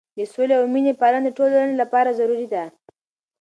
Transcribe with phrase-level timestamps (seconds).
[0.17, 2.63] د سولې او مینې پالنه د ټولنې لپاره ضروري ده.